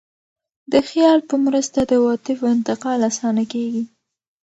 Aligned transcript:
د 0.71 0.73
خیال 0.89 1.19
په 1.29 1.35
مرسته 1.45 1.79
د 1.85 1.91
عواطفو 1.99 2.45
انتقال 2.55 2.99
اسانه 3.09 3.43
کېږي. 3.53 3.83